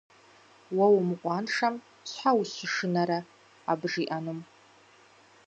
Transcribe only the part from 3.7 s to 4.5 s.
абы жиӀэнум?